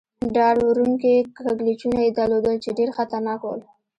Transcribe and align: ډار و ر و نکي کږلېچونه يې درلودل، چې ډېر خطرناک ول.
ډار 0.35 0.55
و 0.65 0.69
ر 0.75 0.77
و 0.81 0.85
نکي 0.91 1.15
کږلېچونه 1.37 1.99
يې 2.05 2.11
درلودل، 2.17 2.55
چې 2.63 2.69
ډېر 2.77 2.89
خطرناک 2.97 3.39
ول. 3.43 3.61